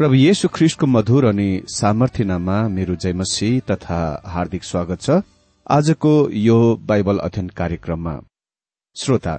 [0.00, 5.16] प्रभु येशु ख्रिस्टको मधुर अनि सामर्थ्यनामा मेरो जयमसी तथा हार्दिक स्वागत छ।
[5.66, 6.56] आजको यो
[6.88, 8.14] बाइबल अध्ययन कार्यक्रममा।
[8.96, 9.34] श्रोता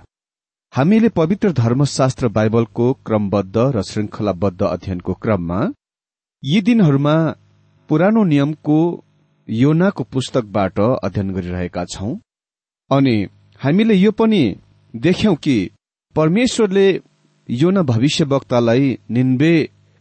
[0.74, 5.60] हामीले पवित्र धर्मशास्त्र बाइबलको क्रमबद्ध र श्रृंखलाबद्ध अध्ययनको क्रममा
[6.44, 7.16] यी दिनहरूमा
[7.90, 8.78] पुरानो नियमको
[9.48, 12.14] योनाको पुस्तकबाट अध्ययन गरिरहेका छौं।
[12.92, 13.16] अनि
[13.62, 14.44] हामीले यो पनि
[14.94, 15.58] देख्यौं कि
[16.16, 16.88] परमेश्वरले
[17.50, 18.98] योना भविष्यवक्तालाई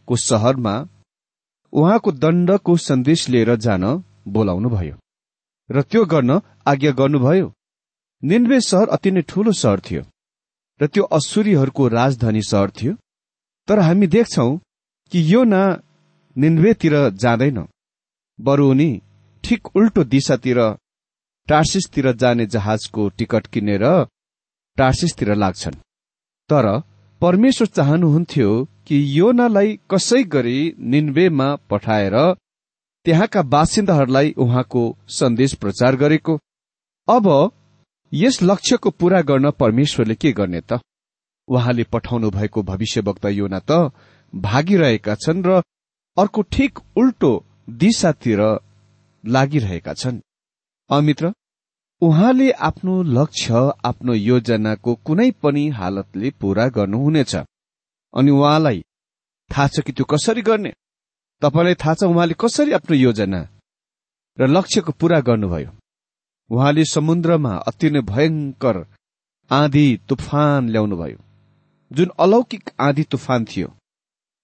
[0.09, 0.87] निन्बेको शहरमा
[1.73, 4.95] उहाँको दण्डको सन्देश लिएर जान बोलाउनुभयो
[5.69, 7.53] र त्यो गर्न आज्ञा गर्नुभयो।
[8.23, 10.03] निन्बे सहर अति नै ठूलो सहर थियो
[10.79, 12.93] र त्यो असुरीहरूको राजधानी सहर थियो।
[13.67, 14.57] तर हामी देख्छौ
[15.11, 15.79] कि यो न
[16.35, 17.67] निन्वेतिर जाँदैन
[18.39, 19.01] बरु उनी
[19.43, 20.59] ठिक उल्टो दिशातिर
[21.47, 23.85] टार्सिसतिर जाने जहाजको टिकट किनेर
[24.77, 25.75] टार्सिसतिर लाग्छन्।
[26.49, 26.65] तर
[27.21, 28.49] परमेश्वर चाहनुहुन्थ्यो
[28.87, 32.15] कि योनालाई कसै गरी निन्वेमा पठाएर
[33.05, 36.37] त्यहाँका बासिन्दाहरूलाई उहाँको सन्देश प्रचार गरेको।
[37.07, 37.51] अब
[38.13, 40.79] यस लक्ष्यको पूरा गर्न परमेश्वरले के गर्ने त?
[41.47, 43.91] उहाँले पठाउनु भएको भविष्यवक्ता योना त
[44.33, 45.61] भागिरहेका छन् र
[46.17, 47.31] अर्को ठिक उल्टो
[47.69, 48.39] दिशातिर
[49.23, 50.19] लागिरहेका छन्।
[50.89, 51.33] अमित्र
[52.01, 53.53] उहाँले आफ्नो लक्ष्य
[53.85, 57.35] आफ्नो योजनाको कुनै पनि हालतले पूरा गर्नुहुनेछ।
[58.13, 58.83] अनि उहाँलाई
[59.49, 60.71] थाहा छ कि त्यो कसरी गर्ने?
[61.41, 63.41] तपाईँलाई थाहा छ उहाँले कसरी आफ्नो योजना
[64.37, 65.71] र लक्ष्यको पूरा गर्नुभयो?
[66.49, 68.85] उहाँले समुद्रमा अति नै भयंकर
[69.51, 71.19] आँधी तुफान ल्याउनुभयो
[71.91, 73.69] जुन अलौकिक आँधी तुफान थियो।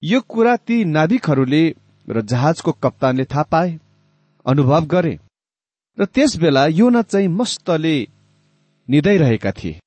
[0.03, 1.63] यो कुरा ती नाविकहरूले
[2.07, 3.79] र जहाजको कप्तानले थाहा पाए
[4.45, 5.17] अनुभव गरे
[5.97, 7.95] र त्यस बेला योना चाहिँ मस्तले
[8.89, 9.79] निदाइरहेका थिए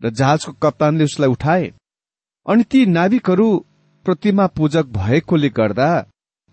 [0.00, 1.72] र जहाजको कप्तानले उसलाई उठाए।
[2.46, 3.48] अनि ती नाविकहरू
[4.04, 5.88] प्रतिमा पूजक भएकोले गर्दा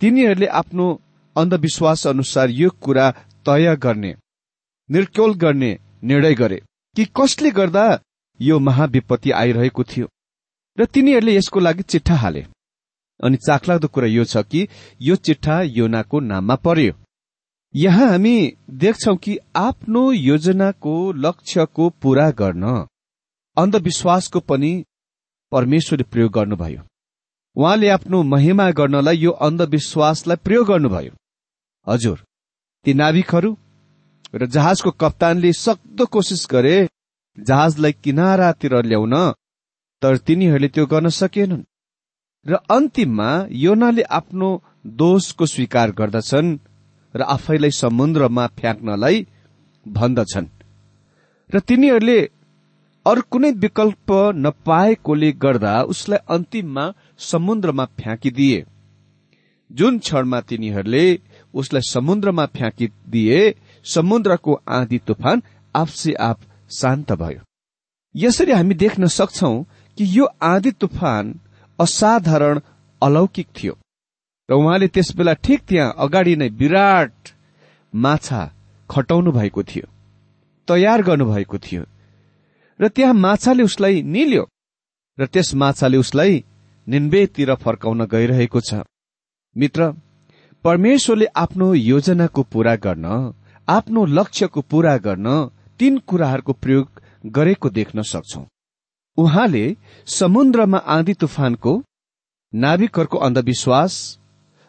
[0.02, 0.88] तिनीहरूले आफ्नो
[1.36, 3.12] अन्धविश्वास अनुसार यो कुरा
[3.46, 4.14] तय गर्ने
[4.90, 5.72] निर्क्योल गर्ने
[6.04, 6.62] निर्णय गरे
[6.96, 7.86] कि कसले गर्दा
[8.40, 10.08] यो महाविपत्ति आइरहेको थियो।
[10.78, 12.46] र तिनीहरूले यसको लागि चिट्ठा हाले।
[13.24, 14.68] अनि चाखलाग्दो कुरा यो छ कि
[15.02, 16.94] यो चिट्ठा योनाको नाममा पर्यो।
[17.76, 18.36] यहाँ हामी
[18.70, 22.86] देख्छौ कि आफ्नो योजनाको लक्ष्यको पूरा गर्न
[23.58, 24.72] अन्धविश्वासको पनि
[25.52, 26.82] परमेश्वरले प्रयोग गर्नुभयो।
[27.56, 31.14] उहाँले आफ्नो महिमा गर्नलाई यो अन्धविश्वासलाई प्रयोग गर्नुभयो।
[31.88, 32.18] हजुर
[32.86, 33.52] ती नाविकहरू
[34.36, 36.76] र जहाजको कप्तानले सक्दो कोसिस गरे
[37.38, 39.16] जहाजलाई किनारातिर ल्याउन
[40.02, 41.64] तर तिनीहरूले त्यो गर्न सकेनन्।
[42.46, 44.50] र अन्तिममा योनाले आफ्नो
[45.00, 46.58] दोषको स्वीकार गर्दछन्
[47.16, 49.18] र आफैलाई समुद्रमा फ्याँक्नलाई
[49.86, 50.48] भन्दछन्।
[51.50, 52.20] र तिनीहरूले
[53.08, 56.86] अरू कुनै विकल्प नपाएकोले गर्दा उसलाई अन्तिममा
[57.24, 58.66] समुद्रमा फ्याँकिदिए।
[59.72, 61.06] जुन क्षणमा तिनीहरूले
[61.54, 63.40] उसलाई समुद्रमा फ्याँकिदिए
[63.86, 65.44] समुद्रको आँधी तुफान
[65.76, 66.40] आफसे आफ
[66.72, 67.42] शान्त भयो।
[68.16, 69.56] यसरी हामी देख्न सक्छौ
[69.98, 71.34] कि यो आँधी तुफान
[71.80, 72.60] असाधारण
[73.02, 73.74] अलौकिक थियो
[74.50, 77.36] र उहाँले त्यस बेला ठिक त्यहाँ अगाडि नै विराट
[77.94, 78.42] माछा
[78.90, 79.86] खटाउनु भएको थियो
[80.68, 81.84] तयार गर्नुभएको थियो।
[82.80, 84.44] र त्यहाँ माछाले उसलाई निल्यो
[85.18, 86.44] र त्यस माछाले उसलाई
[86.88, 88.74] निन्वेतिर फर्काउन गइरहेको छ।
[89.56, 89.92] मित्र
[90.66, 93.06] परमेश्वरले आफ्नो योजनाको पूरा गर्न
[93.68, 95.28] आफ्नो लक्ष्यको पूरा गर्न
[95.80, 98.42] तीन कुराहरूको प्रयोग गरेको देख्न सक्छौ।
[99.18, 99.66] उहाँले
[100.08, 101.74] समुद्रमा आँधी तुफानको
[102.54, 103.94] नाविकहरूको अन्धविश्वास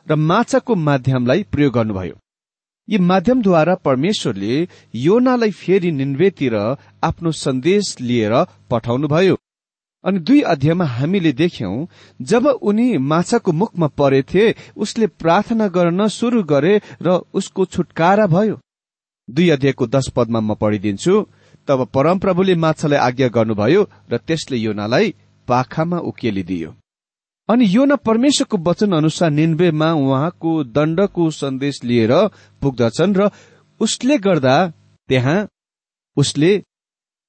[0.07, 2.17] र माछाको माध्यमलाई प्रयोग गर्नुभयो।
[2.89, 4.55] यी माध्यमद्वारा परमेश्वरले
[4.95, 6.55] योनालाई फेरि निन्वेतिर
[7.05, 8.35] आफ्नो सन्देश लिएर
[8.71, 9.37] पठाउनुभयो।
[10.05, 11.75] अनि दुई अध्यायमा हामीले देख्यौं
[12.21, 18.59] जब उनी माछाको मुखमा परेथे उसले प्रार्थना गर्न सुरु गरे र उसको छुटकारा भयो।
[19.29, 21.15] दुई अध्यायको दश पदमा म पढिदिन्छु।
[21.69, 25.15] तब परमप्रभुले माछालाई आज्ञा गर्नुभयो र त्यसले योनालाई
[25.49, 26.71] पाखामा उकेलिदियो।
[27.49, 32.13] अनि यो न परमेश्वरको वचन अनुसार निन्वेमा उहाँको दण्डको सन्देश लिएर
[32.63, 33.31] पुग्दछन् र
[33.81, 34.57] उसले गर्दा
[35.09, 35.39] त्यहाँ
[36.17, 36.51] उसले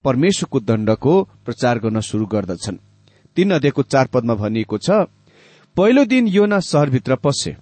[0.06, 1.14] परमेश्वरको दण्डको
[1.46, 2.78] प्रचार गर्न शुरू गर्दछन्।
[3.38, 5.08] तीन अध्ययको चार पदमा भनिएको छ
[5.78, 7.56] पहिलो दिन योना शहरभित्र पसे।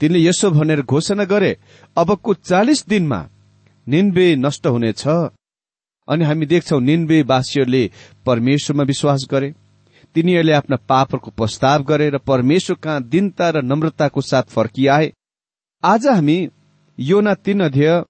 [0.00, 1.56] तिनले यसो भनेर घोषणा गरे
[1.96, 3.20] अबको चालिस दिनमा
[3.86, 5.04] निन्बे नष्ट हुनेछ।
[6.08, 7.90] अनि हामी देख्छौ निन्बे वासीहरूले
[8.26, 9.52] परमेश्वरमा विश्वास गरे।
[10.16, 15.12] तिनीहरूले आफ्ना पापहरूको प्रस्ताव गरे र परमेश्वर कहाँ दिनता र नम्रताको साथ फर्किआए।
[15.82, 16.38] आज हामी
[16.98, 18.02] योना तीन अध्यय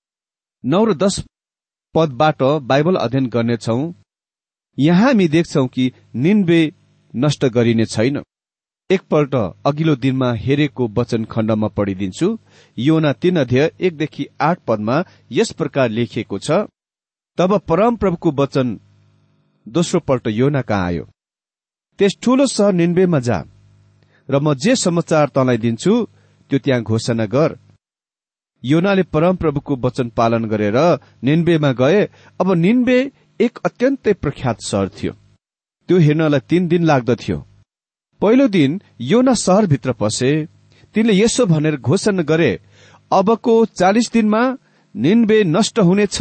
[0.65, 1.21] नौ र दश
[1.95, 3.77] पदबाट बाइबल अध्ययन गर्नेछौ।
[4.79, 6.61] यहाँ हामी देख्छौ कि निन्बे
[7.15, 8.23] नष्ट गरिने छैन।
[8.91, 9.35] एकपल्ट
[9.67, 12.37] अघिल्लो दिनमा हेरेको वचन खण्डमा पढिदिन्छु।
[12.77, 16.65] योना तीन अध्यय एकदेखि आठ पदमा यस प्रकार लेखिएको छ
[17.39, 18.79] तब परम प्रभुको वचन
[19.67, 21.05] दोस्रो पल्ट योना कहाँ आयो?
[22.01, 23.39] त्यस ठूलो सहर निन्बेमा जा
[24.29, 25.93] र म जे समाचार तँलाई दिन्छु
[26.51, 27.51] त्यो त्यहाँ घोषणा गर।
[28.63, 30.79] योनाले परम प्रभुको वचन पालन गरेर
[31.25, 32.01] निन्बेमा गए।
[32.41, 32.99] अब निन्बे
[33.41, 35.13] एक अत्यन्तै प्रख्यात सहर थियो।
[35.89, 37.37] त्यो हेर्नलाई तीन दिन लाग्दथ्यो
[38.21, 38.81] पहिलो दिन
[39.11, 40.31] योना सहरभित्र पसे।
[40.95, 42.51] तिनले यसो भनेर घोषणा गरे
[43.11, 44.43] अबको चालिस दिनमा
[44.95, 46.19] निन्बे नष्ट हुनेछ।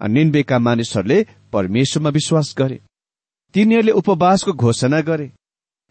[0.00, 1.18] निन्बेका मानिसहरूले
[1.52, 2.78] परमेश्वरमा विश्वास गरे।
[3.54, 5.28] तिनीहरूले उपवासको घोषणा गरे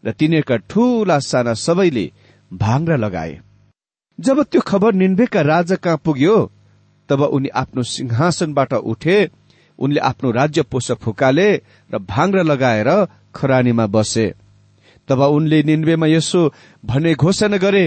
[0.04, 2.06] र तिनीहरूका ठूला साना सबैले
[2.50, 3.34] भाङ्रा लगाए।
[4.18, 6.36] जब त्यो खबर निन्बेका राजा कहाँ पुग्यो
[7.08, 9.18] तब उनी आफ्नो सिंहासनबाट उठे
[9.78, 11.50] उनले आफ्नो राज्य पोष फुकाले
[11.90, 12.88] र भाङ्रा लगाएर
[13.34, 14.26] खरानीमा बसे।
[15.08, 16.40] तब उनले निन्वेमा यसो
[16.84, 17.86] भन्ने घोषणा गरे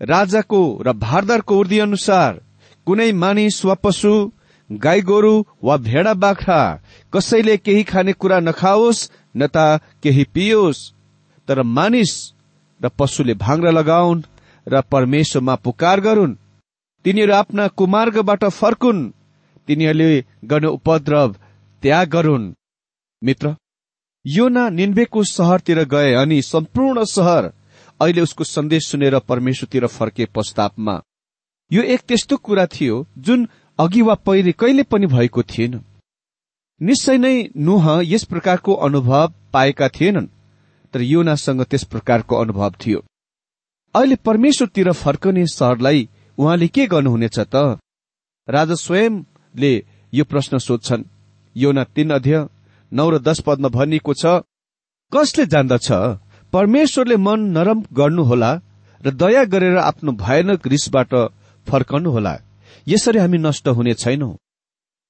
[0.00, 2.40] राजाको र भारदारको उर्दी अनुसार
[2.86, 4.12] कुनै मानिस वा पशु
[4.70, 6.60] गाई गोरु वा भेडा बाख्रा
[7.12, 10.90] कसैले केही खाने कुरा नखाओस् न त केही पियोस्।
[11.48, 12.12] तर मानिस
[12.80, 14.22] र पशुले भाङ्रा लगाउन्
[14.66, 16.38] र परमेश्वरमा पुकार गरून्।
[17.04, 19.10] तिनीहरू आफ्ना कुमार्गबाट फर्कुन्।
[19.68, 21.36] तिनीहरूले गर्ने उपद्रव
[21.82, 22.52] त्याग गरून्।
[23.22, 23.56] मित्र
[24.24, 27.44] योना निन्वेको सहरतिर गए अनि सम्पूर्ण सहर
[28.00, 31.00] अहिले उसको सन्देश सुनेर परमेश्वरतिर फर्के पश्चातापमा
[31.70, 33.48] यो एक त्यस्तो कुरा थियो जुन
[33.78, 35.80] अघि वा पहिले कहिले पनि भएको थिएन।
[36.80, 40.26] निश्चय नै नुह यस प्रकारको अनुभव पाएका थिएनन्
[40.94, 43.00] तर योनासँग त्यस प्रकारको अनुभव थियो।
[43.94, 47.78] अहिले परमेश्वरतिर फर्कने सहरलाई उहाँले के गर्नुहुनेछ त?
[48.48, 49.72] राजा स्वयंले
[50.12, 51.04] यो प्रश्न सोध्छन्।
[51.56, 52.46] योना तीन अध्यय
[52.92, 54.24] नौ र दश पदमा भनिएको छ
[55.12, 55.88] कसले जान्दछ?
[56.52, 58.52] परमेश्वरले मन नरम गर्नुहोला
[59.00, 61.14] र दया गरेर आफ्नो भयानक रिसबाट
[61.66, 62.34] फर्कनुहोला।
[62.88, 64.30] यसरी हामी नष्ट हुने छैनौ।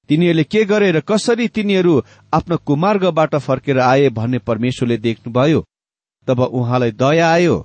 [0.09, 1.93] तिनीहरूले के गरे र कसरी तिनीहरू
[2.33, 5.59] आफ्नो कुमार्गबाट फर्केर आए भन्ने परमेश्वरले देख्नुभयो
[6.27, 7.55] तब उहाँलाई दया आयो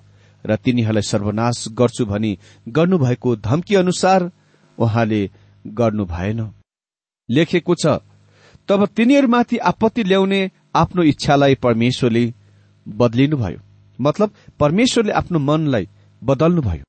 [0.45, 2.33] र तिनीहरूलाई सर्वनाश गर्छु भनी
[2.69, 4.31] गर्नुभएको धम्की अनुसार
[4.78, 5.21] उहाँले
[5.67, 6.40] गर्नु भएन।
[7.28, 7.99] लेखेको छ
[8.69, 10.40] तब तिनीहरूमाथि आपत्ति ल्याउने
[10.75, 12.25] आफ्नो इच्छालाई परमेश्वरले
[12.87, 13.61] बदलिनुभयो।
[13.99, 15.88] मतलब परमेश्वरले आफ्नो मनलाई
[16.23, 16.88] बदल्नुभयो।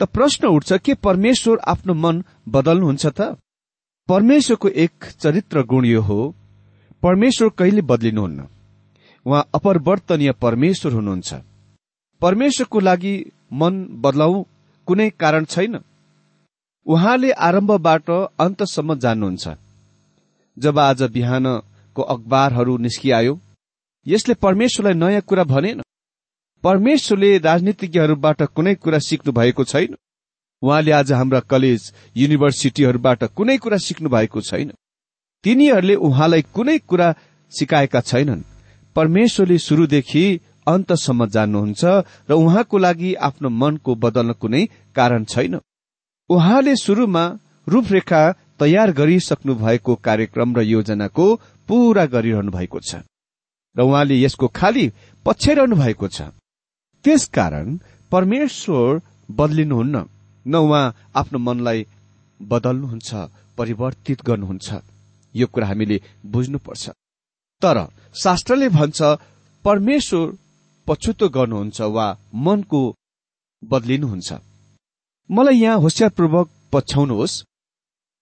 [0.00, 3.20] त प्रश्न उठ्छ के परमेश्वर आफ्नो मन बदल्नुहुन्छ त?
[4.08, 6.34] परमेश्वरको एक चरित्र गुण यो हो।
[7.02, 8.46] परमेश्वर कहिले बदलिनुहुन्न?
[9.26, 11.34] उहाँ अपरिवर्तनीय परमेश्वर हुनुहुन्छ।
[12.20, 13.14] परमेश्वरको लागि
[13.52, 14.44] मन बदलाउ
[14.86, 15.78] कुनै कारण छैन।
[16.86, 19.48] उहाँले आरम्भबाट अन्तसम्म जान्नुहुन्छ
[20.58, 23.38] जब आज बिहानको अखबारहरू निस्किआयो
[24.06, 25.82] यसले परमेश्वरलाई नयाँ कुरा भनेन।
[26.64, 29.94] परमेश्वरले राजनीतिज्ञहरूबाट कुनै कुरा सिक्नु भएको छैन।
[30.62, 34.72] उहाँले आज हाम्रा कलेज युनिभर्सिटीहरूबाट कुनै कुरा सिक्नु भएको छैन।
[35.44, 37.14] तिनीहरूले उहाँलाई कुनै कुरा
[37.52, 38.42] सिकाएका छैनन्।
[38.96, 40.24] परमेश्वरले शुरूदेखि
[40.66, 41.84] अन्तसम्म जान्नुहुन्छ
[42.30, 44.64] र उहाँको लागि आफ्नो मनको बदल्न कुनै
[44.96, 45.60] कारण छैन।
[46.30, 47.24] उहाँले शुरूमा
[47.68, 48.22] रूपरेखा
[48.58, 51.26] तयार गरिसक्नु भएको कार्यक्रम र योजनाको
[51.68, 53.00] पूरा गरिरहनु भएको छ।
[53.76, 54.84] र उहाँले यसको खालि
[55.26, 56.22] पछ्याइरहनु भएको छ।
[57.04, 57.66] त्यसकारण
[58.12, 59.96] परमेश्वर बदलिनुहुन्न।
[60.46, 61.86] न उहाँ आफ्नो मनलाई
[62.40, 63.10] बदल्नुहुन्छ
[63.58, 64.68] परिवर्तित गर्नुहुन्छ।
[65.34, 66.84] यो कुरा हामीले बुझ्नुपर्छ।
[67.62, 67.76] तर
[68.14, 68.98] शास्त्रले भन्छ
[69.64, 70.26] परमेश्वर
[70.86, 72.80] पछुतो गर्नुहुन्छ वा मनको
[73.62, 74.28] बदलिनुहुन्छ।
[75.30, 77.42] मलाई यहाँ होसियारपूर्वक पछ्याउनुहोस्।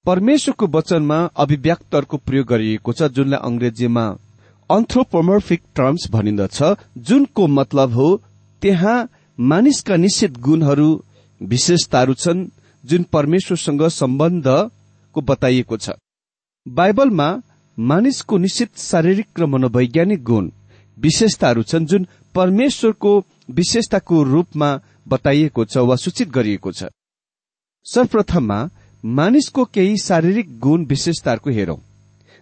[0.06, 4.04] परमेश्वरको वचनमा अभिव्यक्तहरूको प्रयोग गरिएको छ जुनलाई अंग्रेजीमा
[4.70, 6.58] अन्थ्रोपोमर्फिक टर्म्स भनिन्दछ
[7.06, 8.08] जुनको मतलब हो
[8.62, 10.91] त्यहाँ मानिसका निश्चित गुणहरू
[11.41, 12.47] विशेषताहरू छन्
[12.85, 15.91] जुन परमेश्वरसँग सम्बन्धको बताइएको छ।
[16.67, 17.29] बाइबलमा
[17.79, 20.50] मानिसको निश्चित शारीरिक र मनोवैज्ञानिक गुण
[20.99, 23.12] विशेषताहरू छन् जुन परमेश्वरको
[23.50, 24.71] विशेषताको रूपमा
[25.09, 26.91] बताइएको छ वा सूचित गरिएको छ।
[27.87, 28.59] सर्वप्रथममा
[29.05, 31.77] मानिसको केही शारीरिक गुण विशेषताहरूको हेरौं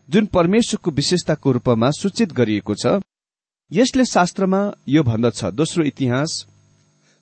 [0.09, 3.01] जुन परमेश्वरको विशेषताको रूपमा सूचित गरिएको छ।
[3.73, 4.59] यसले शास्त्रमा
[4.89, 6.33] यो भन्दछ दोस्रो इतिहास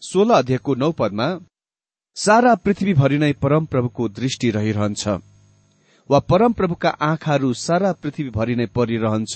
[0.03, 1.29] सोह्र अध्यायको नौ पदमा
[2.17, 5.09] सारा पृथ्वीभरि नै परमप्रभुको दृष्टि रहिरहन्छ
[6.11, 9.35] वा परमप्रभुका आँखाहरू सारा पृथ्वीभरि नै परिरहन्छ।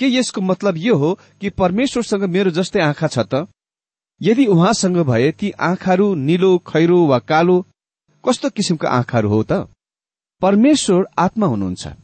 [0.00, 3.46] के यसको मतलब यो हो कि परमेश्वरसँग मेरो जस्तै आँखा छ त?
[4.20, 7.64] यदि उहाँसँग भए ती आँखाहरू निलो खैरो वा कालो
[8.24, 9.52] कस्तो किसिमका आँखाहरू हो त?
[10.42, 12.03] परमेश्वर आत्मा हुनुहुन्छ।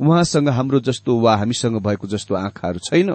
[0.00, 3.14] उहाँसँग हाम्रो जस्तो वा हामीसँग भएको जस्तो आँखाहरू छैन।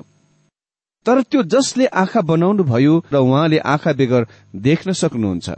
[1.05, 5.49] तर त्यो जसले आँखा बनाउनु भयो र उहाँले आँखा बेगर देख्न सक्नुहुन्छ।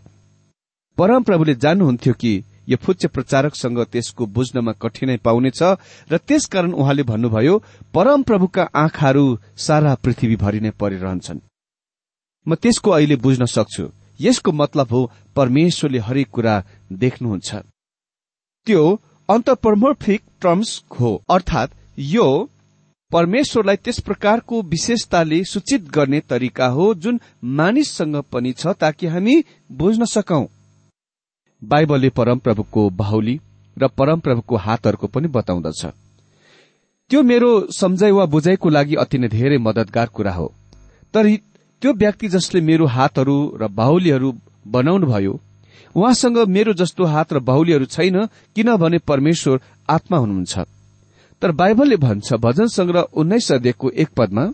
[0.98, 5.64] परमप्रभुले जान्नुहुन्थ्यो कि यो फुच्चे प्रचारकसँग त्यसको बुझ्नमा कठिनाई पाउनेछ
[6.12, 9.26] र त्यसकारण उहाँले भन्नुभयो परमप्रभुका आँखाहरू
[9.58, 11.40] सारा पृथ्वीभरि नै परिरहन्छन्।
[12.48, 16.56] म त्यसको अहिले बुझ्न सक्छु। यसको मतलब हो परमेश्वरले हरेक कुरा
[16.94, 17.50] देख्नुहुन्छ।
[18.68, 18.84] त्यो
[19.30, 22.50] अन्तर्प्रमोर्फिक टर्म्स हो। अर्थात यो
[23.12, 29.36] परमेश्वरलाई त्यस प्रकारको विशेषताले सूचित गर्ने तरिका हो जुन मानिससँग पनि छ ताकि हामी
[29.72, 30.46] बुझ्न सकौं।
[31.62, 33.40] बाइबलले परमप्रभुको बाहुली
[33.78, 35.86] र परमप्रभुको हातहरूको पनि बताउँदछ।
[37.12, 40.54] त्यो मेरो सम्झाइ वा बुझाइको लागि अति नै धेरै मदतगार कुरा हो।
[41.14, 41.36] तर
[41.82, 44.34] त्यो व्यक्ति जसले मेरो हातहरू र बाहुलीहरू
[44.68, 45.40] बनाउनु भयो
[45.96, 49.60] उहाँसँग मेरो जस्तो हात र बाहुलीहरू छैन किनभने परमेश्वर
[49.90, 50.66] आत्मा हुनुहुन्छ।
[51.42, 54.52] तर बाइबलले भन्छ भजन संग्रह उन्नाइस अध्ययको एक पदमा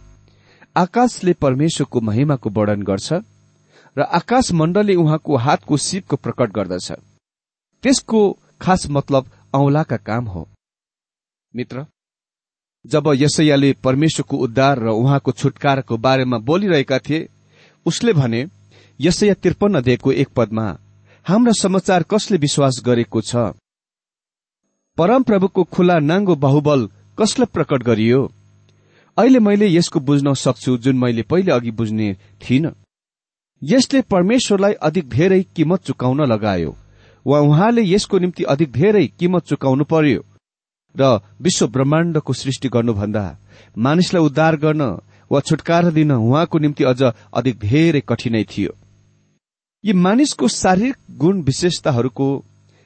[0.75, 3.13] आकाशले परमेश्वरको महिमाको वर्णन गर्छ
[3.97, 6.91] र आकाश मण्डलले उहाँको हातको सिपको प्रकट गर्दछ।
[7.83, 8.21] त्यसको
[8.61, 10.47] खास मतलब औंलाका काम हो।
[11.53, 11.85] मित्र
[12.85, 17.27] जब यसैयाले परमेश्वरको उद्धार र उहाँको छुटकाराको बारेमा बोलिरहेका थिए
[17.85, 18.45] उसले भने
[18.99, 20.65] यसैया त्रिपन्न अध्ययको एक पदमा
[21.25, 23.35] हाम्रा समाचार कसले विश्वास गरेको छ?
[24.97, 28.21] परमप्रभुको खुला नाङ्गो बाहुबल कसलाई प्रकट गरियो?
[29.17, 32.75] अहिले मैले यसको बुझ्न सक्छु जुन मैले पहिले अघि बुझ्ने थिइनँ।
[33.61, 36.75] यसले परमेश्वरलाई अधिक धेरै किमत चुकाउन लगायो
[37.25, 40.21] वा उहाँले यसको निम्ति अधिक धेरै किमत चुकाउनु पर्यो
[40.95, 43.25] र विश्व ब्रह्माण्डको सृष्टि गर्नुभन्दा
[43.77, 44.83] मानिसलाई उद्धार गर्न
[45.31, 48.71] वा छुटकारा दिन उहाँको निम्ति अझ अधिक धेरै कठिनाई थियो।
[49.83, 52.25] यी मानिसको शारीरिक गुण विशेषताहरूको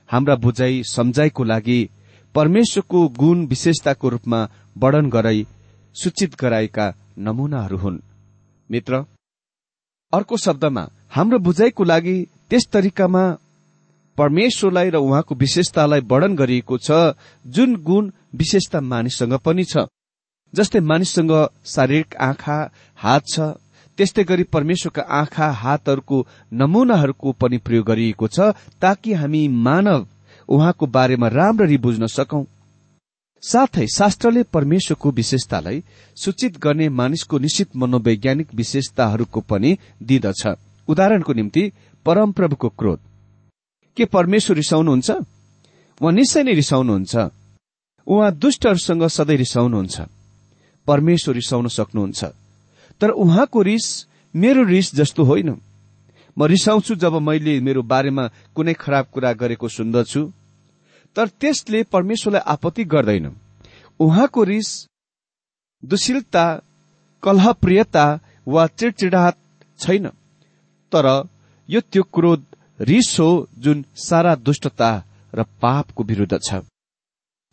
[0.10, 1.78] हाम्रा बुझाइ सम्झाइको लागि
[2.36, 4.42] परमेश्वरको गुण विशेषताको रूपमा
[4.78, 5.46] वर्णन गराई
[5.96, 6.86] सूचित गराएका
[7.18, 7.98] नमूनाहरू हुन्।
[8.70, 9.00] मित्र
[10.14, 12.16] अर्को शब्दमा हाम्रो बुझाइको लागि
[12.50, 13.26] त्यस तरिकामा
[14.18, 19.90] परमेश्वरलाई र उहाँको विशेषतालाई वर्णन गरिएको छ जुन गुण विशेषता मानिससँग पनि छ।
[20.54, 21.34] जस्तै मानिससँग
[21.66, 22.60] शारीरिक आँखा
[22.98, 23.40] हात छ
[23.98, 28.40] त्यस्तै गरी परमेश्वरका आँखा हातहरूको नमूनाहरूको पनि प्रयोग गरिएको छ
[28.82, 30.08] ताकि हामी मानव
[30.50, 32.44] उहाँको बारेमा राम्ररी बुझ्न सकौं।
[33.42, 35.84] साथै शास्त्रले परमेश्वरको विशेषतालाई
[36.16, 40.48] सूचित गर्ने मानिसको निश्चित मनोवैज्ञानिक विशेषताहरूको पनि दिँदछ।
[40.88, 41.72] उदाहरणको निम्ति
[42.06, 43.00] परमप्रभुको क्रोध।
[43.98, 45.12] के परमेश्वर रिसाउनुहुन्छ?
[46.02, 47.16] उहाँ निश्चय नै रिसाउनुहुन्छ।
[48.08, 50.02] उहाँ दुष्टहरूसँग सधैँ रिसाउनुहुन्छ।
[50.88, 52.26] परमेश्वर रिसाउन सक्नुहुन्छ।
[53.04, 55.50] तर उहाँको रिस मेरो रिस जस्तो होइन।
[56.38, 60.32] म रिसाउँछु जब मैले मेरो बारेमा कुनै खराब कुरा गरेको सुन्दछु।
[61.16, 63.36] तर त्यसले परमेश्वरलाई आपत्ति गर्दैन।
[64.00, 64.88] उहाँको रिस
[65.86, 66.46] दुशीलता
[67.24, 69.36] कलहप्रियता वा चिडचिडाहट
[69.80, 70.08] छैन।
[70.92, 71.28] तर
[71.70, 72.46] यो त्यो क्रोध
[72.82, 75.04] रिस हो जुन सारा दुष्टता
[75.36, 76.64] र पापको विरूद्ध छ।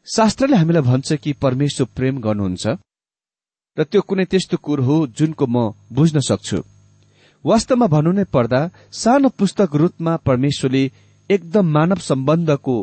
[0.07, 2.67] शास्त्रले हामीलाई भन्छ कि परमेश्वर प्रेम गर्नुहुन्छ।
[3.77, 5.57] र त्यो कुनै त्यस्तो कुरो हो जुनको म
[5.93, 6.59] बुझ्न सक्छु।
[7.45, 8.61] वास्तवमा भन्नु नै पर्दा
[8.93, 10.83] सानो पुस्तक रूपमा परमेश्वरले
[11.31, 12.77] एकदम मानव सम्बन्धको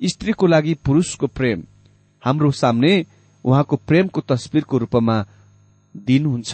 [0.00, 1.58] स्त्रीको लागि पुरूषको प्रेम
[2.22, 2.92] हाम्रो सामने
[3.44, 5.16] उहाँको प्रेमको तस्विरको रूपमा
[5.94, 6.52] दिनुहुन्छ।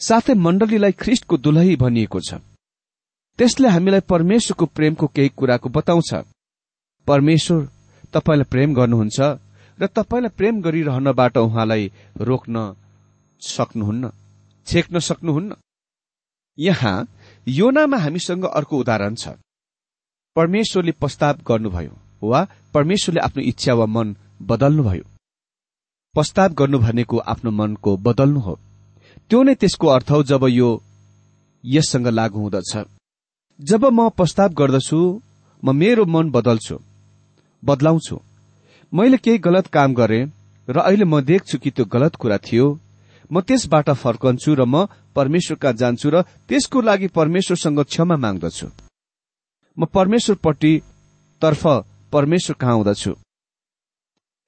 [0.00, 2.40] साथै मण्डलीलाई ख्रिष्टको दुलही भनिएको छ।
[3.38, 6.10] त्यसले हामीलाई परमेश्वरको प्रेमको केही कुराको बताउँछ।
[7.06, 7.60] परमेश्वर
[8.14, 9.18] तपाईँलाई प्रेम गर्नुहुन्छ
[9.78, 11.84] र तपाईँलाई प्रेम गरिरहनबाट उहाँलाई
[12.20, 12.56] रोक्न
[13.40, 14.10] सक्नुहुन्न?
[14.66, 15.56] छेक्न सक्नुहुन्न?
[16.58, 17.06] यहाँ
[17.48, 19.28] योनामा हामीसँग अर्को उदाहरण छ।
[20.36, 25.04] परमेश्वरले प्रस्ताव गर्नुभयो वा परमेश्वरले आफ्नो इच्छा वा मन बदल्नुभयो।
[26.14, 28.58] प्रस्ताव गर्नु भनेको आफ्नो मनको बदल्नु हो।
[29.30, 30.82] त्यो नै त्यसको अर्थ हो जब यो
[31.64, 32.86] यससँग लागू हुँदछ।
[33.60, 35.00] जब म प्रस्ताव गर्दछु
[35.64, 36.78] म मेरो मन बदल्छु
[37.64, 38.20] बदलाउँछु।
[38.92, 40.20] मैले केही गलत काम गरे
[40.68, 42.66] र अहिले म देख्छु कि त्यो गलत कुरा थियो
[43.32, 48.66] म त्यसबाट फर्कन्छु र म परमेश्वर कहाँ जान्छु र त्यसको लागि परमेश्वरसँग क्षमा माग्दछु।
[49.76, 50.72] म परमेश्वरपट्टि
[51.42, 51.62] तर्फ
[52.12, 53.12] परमेश्वर कहाँ आउँदछु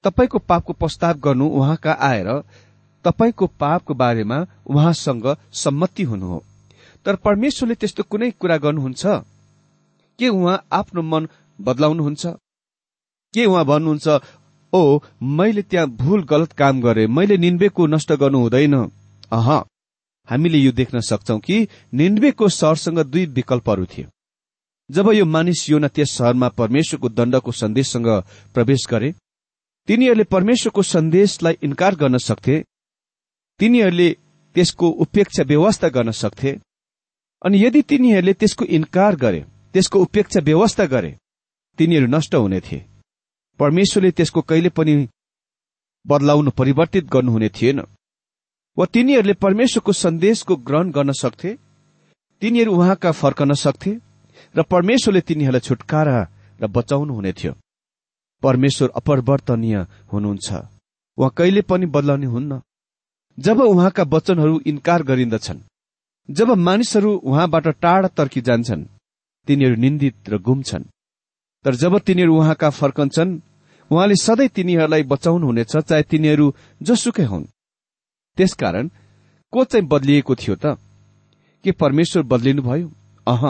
[0.04, 2.28] तपाईँको पापको प्रस्ताव गर्नु उहाँका आएर
[3.04, 6.42] तपाईँको पापको बारेमा उहाँसँग सम्मति हुनु हो।
[7.06, 9.02] तर परमेश्वरले त्यस्तो कुनै कुरा गर्नुहुन्छ?
[10.18, 12.26] के उहाँ आफ्नो मन बदलाउनुहुन्छ?
[13.34, 14.08] के उहाँ भन्नुहुन्छ?
[14.76, 18.74] ओ मैले त्यहाँ भूल गलत काम गरे मैले निन्वेको नष्ट गर्नु हुँदैन।
[19.32, 19.48] अह
[20.28, 24.08] हामीले यो देख्न सक्छौ कि निन्वेको सहरसँग दुई विकल्पहरू थियो
[24.90, 28.08] जब यो मानिस योना त्यस सहरमा परमेश्वरको दण्डको सन्देशसँग
[28.54, 29.12] प्रवेश गरे
[29.88, 32.64] तिनीहरूले परमेश्वरको सन्देशलाई इन्कार गर्न सक्थे
[33.60, 34.08] तिनीहरूले
[34.56, 36.56] त्यसको उपेक्षा व्यवस्था गर्न सक्थे
[37.44, 39.40] अनि यदि तिनीहरूले त्यसको इन्कार गरे
[39.72, 41.16] त्यसको उपेक्षा व्यवस्था गरे
[41.78, 42.84] तिनीहरू नष्ट हुने थिए।
[43.58, 44.94] परमेश्वरले त्यसको कहिले पनि
[46.06, 47.80] बदलाउनु परिवर्तित गर्नुहुने थिएन।
[48.76, 51.50] वा तिनीहरूले परमेश्वरको सन्देशको ग्रहण गर्न सक्थे
[52.42, 53.92] तिनीहरू उहाँका फर्कन सक्थे
[54.56, 56.18] र परमेश्वरले तिनीहरूलाई छुटकारा
[56.60, 57.52] र बचाउनु हुने थियो।
[58.42, 59.76] परमेश्वर अपरिवर्तनीय
[60.12, 60.48] हुनुहुन्छ।
[61.18, 62.60] उहाँ कहिले पनि बदलाउने हुन्न।
[63.38, 65.60] जब उहाँका वचनहरू इन्कार गरिन्दछन्
[66.28, 68.84] जब मानिसहरू उहाँबाट टाढा तर्की जान्छन्
[69.46, 70.84] तिनीहरू निन्दित र गुम्छन्
[71.64, 73.38] तर जब तिनीहरू उहाँका फर्कन्छन्
[73.90, 77.44] उहाँले सधैँ तिनीहरूलाई बचाउनुहुनेछ चाहे तिनीहरू जसुकै हुन्।
[78.36, 78.90] त्यसकारण
[79.52, 80.78] को चाहिँ बदलिएको थियो त?
[81.64, 82.90] के परमेश्वर बदलिनुभयो?
[83.26, 83.42] अह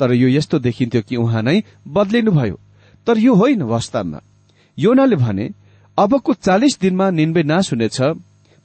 [0.00, 2.60] तर यो यस्तो देखिन्थ्यो कि उहाँ नै बदलिनुभयो।
[3.06, 4.20] तर यो होइन वास्तवमा।
[4.78, 5.50] योनाले भने
[5.98, 7.98] अबको चालिस दिनमा निन्बे नाश हुनेछ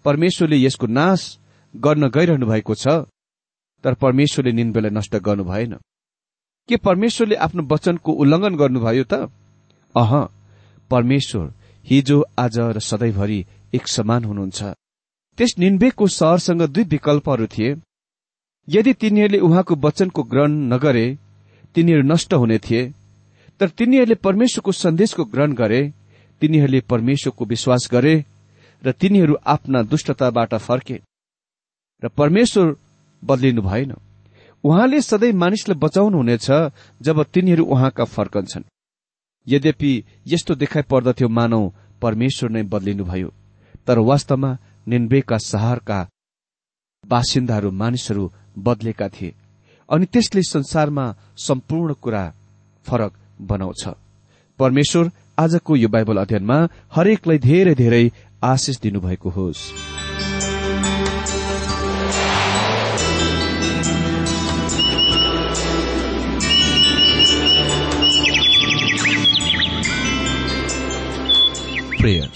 [0.05, 1.21] परमेश्वरले यसको नाश
[1.75, 2.87] गर्न गइरहनु भएको छ।
[3.83, 5.73] तर परमेश्वरले निन्बेलाई नष्ट गर्नु भएन
[6.69, 9.13] के परमेश्वरले आफ्नो वचनको उल्लंघन गर्नुभयो त?
[9.95, 10.11] अह
[10.89, 11.53] परमेश्वर
[11.85, 14.63] हिजो आज र सधैँभरि एक समान हुनुहुन्छ।
[15.37, 17.75] त्यस निन्बेको सहरसँग दुई विकल्पहरू थिए।
[18.69, 21.17] यदि तिनीहरूले उहाँको वचनको ग्रहण नगरे
[21.75, 22.93] तिनीहरू नष्ट हुने थिए।
[23.59, 25.81] तर तिनीहरूले परमेश्वरको सन्देशको ग्रहण गरे
[26.41, 28.15] तिनीहरूले परमेश्वरको विश्वास गरे
[28.83, 31.01] र तिनीहरू आफ्ना दुष्टताबाट फर्के।
[32.03, 32.75] र परमेश्वर
[33.23, 33.93] बदलिनु भएन।
[34.63, 36.47] उहाँले सधैँ मानिसलाई बचाउनुहुनेछ
[37.01, 38.63] जब तिनीहरू उहाँका फर्कन्छन्।
[39.47, 39.91] यद्यपि
[40.27, 41.61] यस्तो देखाइ पर्दथ्यो मानौ
[42.01, 43.29] परमेश्वर नै बदलिनुभयो।
[43.87, 45.99] तर वास्तवमा निन्बेका शहरका
[47.03, 49.35] बासिन्दाहरू मानिसहरू बदलेका थिए
[49.89, 51.05] अनि त्यसले संसारमा
[51.37, 52.23] सम्पूर्ण कुरा
[52.85, 53.83] फरक बनाउँछ।
[54.59, 56.57] परमेश्वर आजको यो बाइबल अध्ययनमा
[56.95, 58.05] हरेकलाई धेरै धेरै
[58.43, 59.92] आशिष दिनुभएको होस्।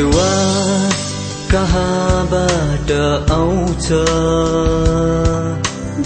[0.00, 1.12] विश्वास
[1.52, 2.90] कहाँबाट
[3.30, 3.88] आउँछ?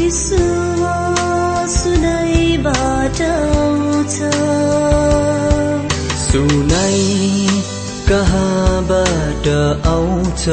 [0.01, 4.17] विश्वास सुनाइबाट आउँछ।
[6.27, 7.47] सुनाइ
[8.09, 9.49] कहाँबाट
[9.87, 10.45] आउँछ?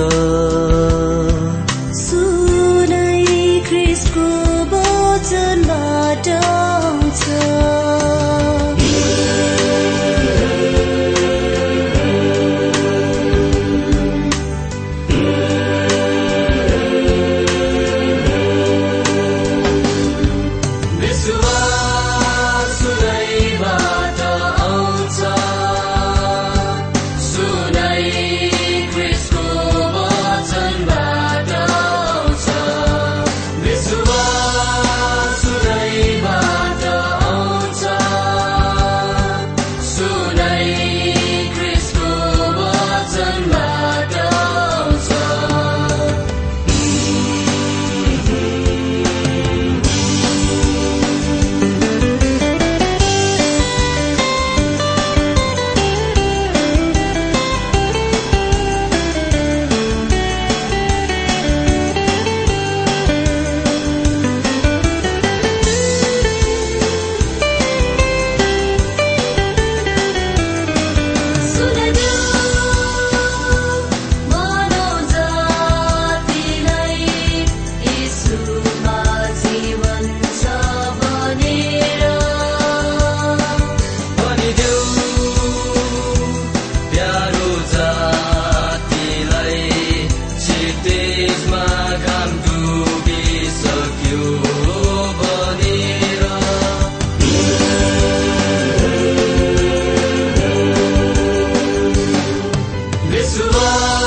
[103.32, 104.01] Yeshua.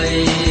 [0.00, 0.49] Bye.